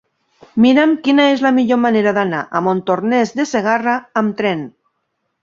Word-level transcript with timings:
Mira'm 0.63 0.95
quina 1.07 1.25
és 1.33 1.43
la 1.47 1.51
millor 1.57 1.79
manera 1.81 2.13
d'anar 2.15 2.41
a 2.57 2.63
Montornès 2.69 3.35
de 3.41 3.47
Segarra 3.53 3.95
amb 4.25 4.37
tren. 4.43 4.67